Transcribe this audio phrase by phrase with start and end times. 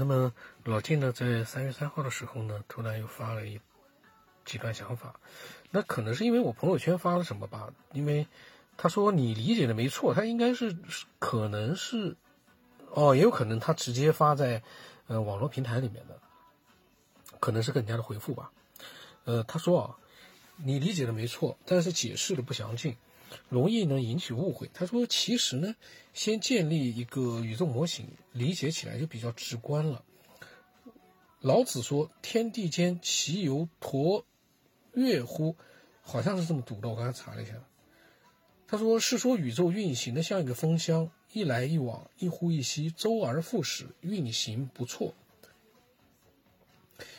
[0.00, 0.32] 那么
[0.64, 3.60] 老金呢，在三月三号的时候呢，突然又发了一
[4.46, 5.14] 几段想法。
[5.70, 7.68] 那可能是因为我朋友圈发了什么吧？
[7.92, 8.26] 因为
[8.78, 10.74] 他说你理解的没错，他应该是
[11.18, 12.16] 可能是
[12.92, 14.62] 哦，也有可能他直接发在
[15.06, 16.18] 呃网络平台里面的，
[17.38, 18.50] 可能是更加的回复吧。
[19.26, 19.96] 呃，他说啊，
[20.56, 22.96] 你理解的没错，但是解释的不详尽。
[23.48, 24.70] 容易呢引起误会。
[24.72, 25.74] 他说：“其实呢，
[26.14, 30.04] 先建立一个宇宙模型，理解起来就比较直观了。”
[31.40, 34.24] 老子说：“天地间其犹橐
[34.94, 35.56] 越乎？”
[36.02, 36.88] 好像是这么读的。
[36.88, 37.52] 我刚才查了一下，
[38.66, 45.14] 他说是说宇宙运行的像一个风箱，一来一往，一呼一吸，周而复始，运行不错。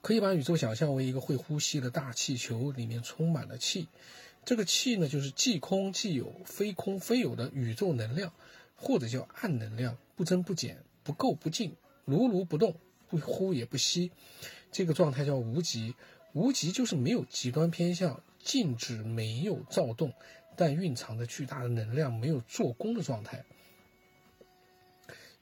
[0.00, 3.86] 可以把宇宙想象为一个会呼吸的大气球，里面充满了气。
[4.44, 8.32] 这个气呢，就是既空既有、非空非有的宇宙能量，
[8.74, 12.74] 或者叫暗能量，不增不减，不垢不净，如如不动，
[13.08, 14.10] 不呼也不吸。
[14.72, 15.94] 这个状态叫无极。
[16.32, 20.14] 无极就是没有极端偏向，静止没有躁动，
[20.56, 23.44] 但蕴藏着巨大的能量，没有做功的状态。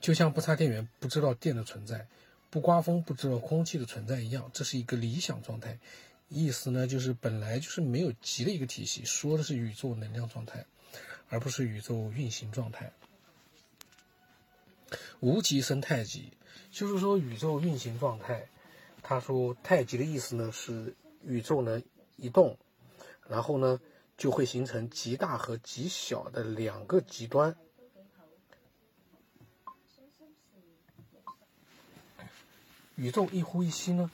[0.01, 2.09] 就像不插电源不知道电的存在，
[2.51, 5.79] 不刮风不知道空气的存在一样，这是一个理想状态。
[6.31, 10.65] 意思呢，就是本来就是没有极的一个体系，说的是宇宙能量状态，
[11.29, 12.93] 而不是宇宙运行状态。
[15.19, 16.33] 无极生太极，
[16.71, 18.49] 就是说宇宙运行状态。
[19.03, 21.83] 他说太极的意思呢，是宇宙呢
[22.17, 22.57] 移动，
[23.29, 23.81] 然后呢
[24.17, 27.57] 就会形成极大和极小的两个极端。
[32.95, 34.11] 宇宙一呼一吸呢？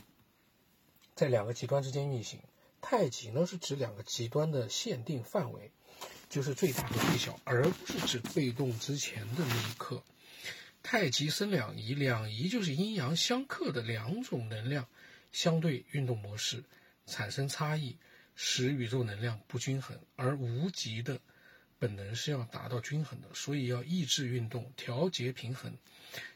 [1.17, 2.41] 在两个极端之间运行，
[2.83, 5.73] 太极呢是指两个极端的限定范围，
[6.29, 10.03] 就是最大和最小，而不是指被动之前的那一刻。
[10.83, 14.87] 太极生两仪，两仪就是阴阳相克的两种能量
[15.33, 16.63] 相对运动模式
[17.07, 17.97] 产生差异，
[18.35, 19.99] 使宇宙能量不均衡。
[20.17, 21.19] 而无极的
[21.79, 25.77] 本能是要达到均衡的，所以要抑制运动，调节平衡，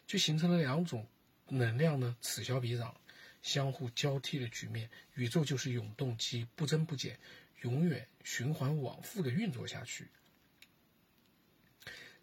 [0.07, 1.07] 就形成了两种
[1.49, 2.97] 能量呢，此消彼长。
[3.43, 7.19] 相互交替的局面，宇宙就是永动机，不增不减，
[7.63, 10.09] 永远循环往复的运作下去。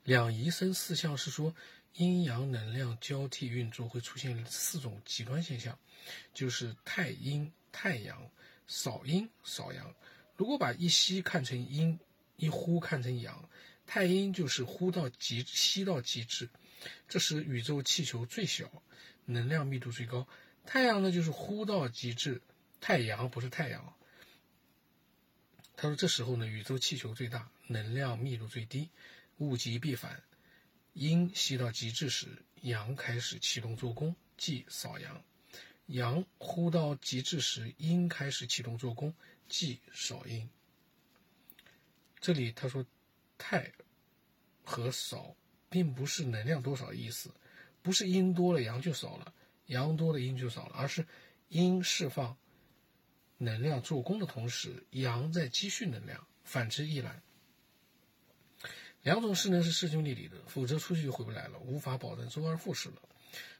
[0.03, 1.53] 两仪生四象是说，
[1.93, 5.77] 阴阳能量交替运作会出现四种极端现象，
[6.33, 8.31] 就是太阴、太阳、
[8.67, 9.93] 少阴、少阳。
[10.37, 11.99] 如果把一吸看成阴，
[12.35, 13.49] 一呼看成阳，
[13.85, 16.47] 太阴就是呼到极，吸到极致，
[17.09, 18.71] 这时宇宙气球最小，
[19.25, 20.27] 能量密度最高。
[20.67, 22.41] 太阳呢，就是呼到极致；
[22.81, 23.93] 太阳不是太阳。
[25.77, 28.89] 他说，这时候呢，宇宙气球最大，能量密度最低，
[29.37, 30.21] 物极必反。
[30.91, 32.27] 阴吸到极致时，
[32.63, 35.15] 阳开始启动做功，即少阳；
[35.85, 39.13] 阳呼到极致时，阴开始启动做功，
[39.47, 40.49] 即少阴。
[42.19, 42.85] 这里他说，
[43.37, 43.71] 太
[44.65, 45.33] 和少
[45.69, 47.31] 并不是能量多少的意思，
[47.81, 49.33] 不是阴多了阳就少了。
[49.67, 51.05] 阳多的阴就少了，而是
[51.47, 52.35] 阴释放
[53.37, 57.21] 能量做功的同时，阳在积蓄能量，反之亦然。
[59.03, 63.01] 两种势能是势均力敌的，否则出去就回不来了，无法保证周而复始了。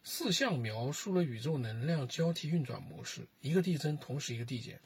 [0.03, 4.79] 四象描述了宇宙能量交替运转模式，一个递增，同时一个递减。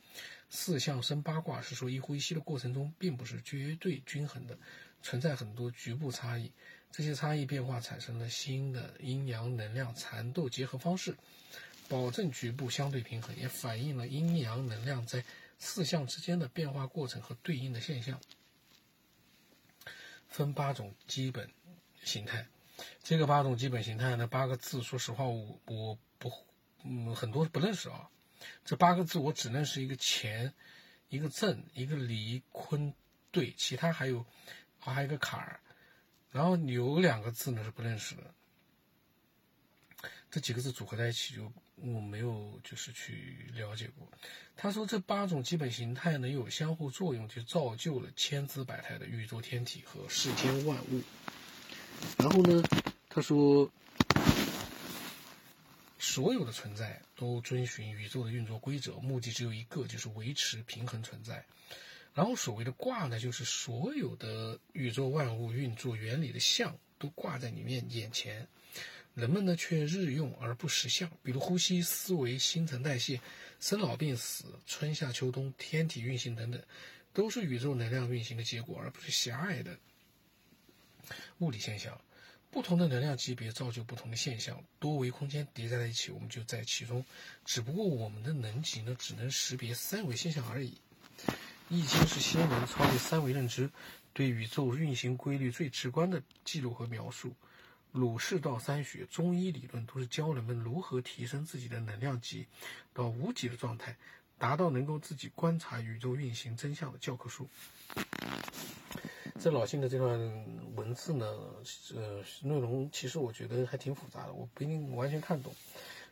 [0.49, 4.57] 四象生八卦是说一呼一吸的过程中，并不是绝对均衡的，
[5.01, 6.51] 存在很多局部差异。
[6.91, 11.15] 这些差异变化产生了新的阴阳能量缠斗结合方式，
[11.87, 15.23] 保证局部相对平衡，也反映了阴阳能量在
[15.57, 18.19] 四象之间的变化过程和对应的现象。
[20.27, 21.49] 分八种基本
[22.03, 22.47] 形态，
[23.03, 26.31] 这个八种基本形态呢，八个字，说实话，我我不，
[26.83, 28.09] 嗯，很多不认识啊。
[28.65, 30.53] 这八个字我只认识一个乾，
[31.09, 32.93] 一个震，一个离坤
[33.31, 34.25] 兑，其他还有
[34.79, 35.59] 啊还有一个坎儿。
[36.31, 38.23] 然后有两个字呢是不认识的，
[40.29, 44.07] 这几个字组合在一起就我没有就是去了解过。
[44.55, 51.01] 他说这八种基本形态呢又有相互作用，就造就了千姿百态的宇宙天体和世间万物。
[52.17, 52.63] 然后呢，
[53.09, 53.69] 他说
[55.99, 61.45] 所有的存在都遵循宇宙的运作规则，目的只有一个，就是维持平衡存在。
[62.13, 68.47] 然后所谓的卦呢，就是所有的宇宙万物运作原理的象都挂在你面眼前，
[69.13, 71.09] 人们呢却日用而不识象。
[71.23, 73.21] 比如呼吸、思维、新陈代谢、
[73.59, 76.61] 生老病死、春夏秋冬、天体运行等等，
[77.13, 79.77] 都是宇宙能量运行的结果，而不是狭隘的
[81.39, 81.99] 物理现象。
[82.49, 87.05] 不同的能量级别造就不同的现象，多维空间叠加在一起，我们就在其中。
[87.45, 90.73] 只不过我们的能级呢，只能识别三维现象而已。
[91.73, 93.69] 易经是先人超越三维认知，
[94.11, 97.33] 对宇宙运行规律最直观的记录和描述。
[97.93, 102.45] 儒释道三学、中医理论都是教人们如何提升自己的能量级
[102.93, 103.95] 到无极的状态，
[104.37, 107.47] 达到能够自己观察宇宙运行真相的教科书。
[109.39, 110.19] 这老信的这段
[110.75, 111.25] 文字呢，
[111.95, 115.55] 呃，内容其实我觉得还挺复杂的，我不一定完全看懂。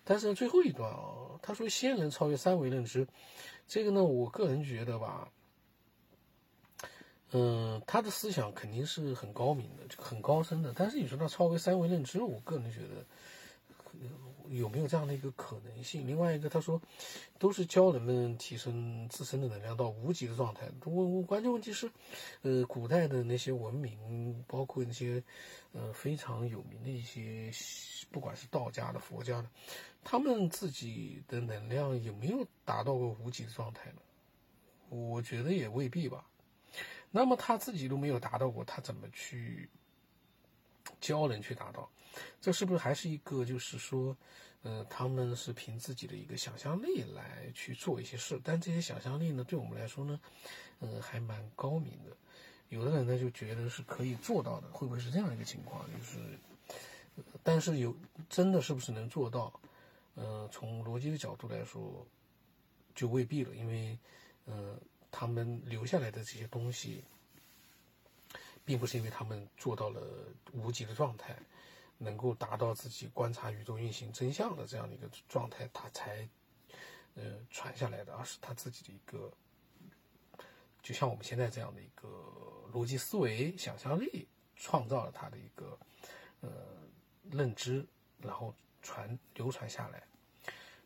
[0.06, 3.06] 但是最后一段啊，他说先人超越三维认知，
[3.68, 5.28] 这个呢，我个人觉得吧。
[7.32, 10.74] 嗯，他的思想肯定是很高明的，很高深的。
[10.76, 13.06] 但是你说他超越三维认知，我个人觉得
[14.50, 16.08] 有没有这样的一个可能性？
[16.08, 16.82] 另外一个，他说
[17.38, 20.68] 都是教人们提升自身的能量到无极的状态。
[20.86, 21.92] 我我关键问题是，
[22.42, 25.22] 呃，古代的那些文明，包括那些
[25.72, 27.52] 呃非常有名的一些，
[28.10, 29.50] 不管是道家的、佛家的，
[30.04, 34.02] 他们自己的能量有没有达到过无极的状态呢？
[34.90, 36.26] 我觉得也未必吧。
[37.12, 39.68] 那么他自己都没有达到过，他怎么去
[41.02, 41.90] 教人去达到？
[42.40, 44.16] 这是不是还是一个就是说，
[44.62, 48.40] 呃，他们是凭自己的一个想象力来去做一些事？
[48.44, 50.20] 但这些想象力呢，对我们来说呢，
[50.80, 52.16] 呃，还蛮高明的。
[52.70, 55.86] 有的人呢就觉得是可以做到的，会不会是这样一个情况？
[55.92, 56.20] 就是，
[57.42, 57.96] 但是有
[58.30, 59.60] 真的是不是能做到？
[60.14, 62.06] 呃，从逻辑的角度来说，
[62.94, 63.98] 就未必了，因为，
[64.46, 64.78] 呃。
[65.12, 67.04] 他们留下来的这些东西，
[68.64, 70.02] 并不是因为他们做到了
[70.54, 71.36] 无极的状态，
[71.98, 76.28] 能够达到自己观察宇宙运行真相的这样的一个状态，他才
[77.16, 79.32] 呃传下来的，而是他自己的一个，
[80.82, 82.08] 就像我们现在这样的一个
[82.74, 85.78] 逻辑思维、想象力，创造了他的一个
[86.42, 86.50] 呃
[87.32, 87.86] 认知，
[88.22, 90.04] 然后传流传下来。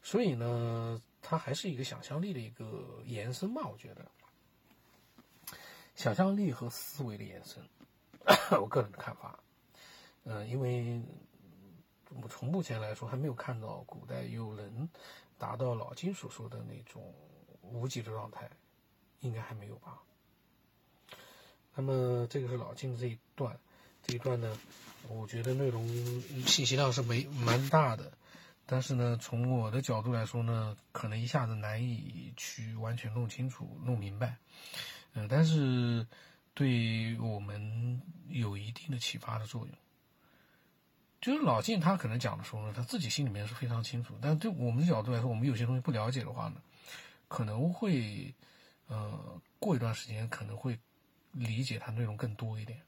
[0.02, 1.02] 所以呢。
[1.26, 4.06] 它还是一个想象力的一个延伸吧，我觉得，
[5.96, 7.64] 想象力和思维的延伸，
[8.62, 9.40] 我个人的看法，
[10.26, 11.02] 嗯，因为
[12.22, 14.90] 我从目前来说还没有看到古代有人
[15.38, 17.14] 达到老金所说的那种
[17.62, 18.50] 无极的状态，
[19.22, 20.02] 应该还没有吧。
[21.74, 23.58] 那么这个是老金这一段，
[24.04, 24.60] 这一段呢，
[25.08, 25.88] 我觉得内容
[26.46, 28.12] 信息量是没蛮大的。
[28.66, 34.38] 但是呢，从我的角度来说呢，可能一下子难以去完全弄清楚、弄明白，
[35.14, 36.08] 嗯，但是
[36.54, 39.76] 对我们有一定的启发的作用。
[41.20, 46.56] 就是老晋他可能讲的时候呢，他自己心里面是非常清楚，但对我们的角度来说，我们有些东西不了解的话呢，
[47.28, 48.34] 可能会，
[48.88, 50.78] 呃，过一段时间可能会
[51.32, 52.82] 理解它内容更多一点。